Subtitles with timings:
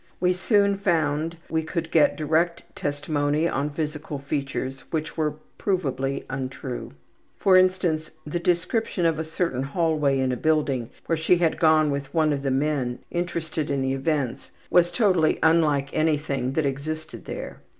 [0.19, 6.93] We soon found we could get direct testimony on physical features which were provably untrue.
[7.37, 11.91] For instance, the description of a certain hallway in a building where she had gone
[11.91, 17.25] with one of the men interested in the events was totally unlike anything that existed
[17.25, 17.61] there.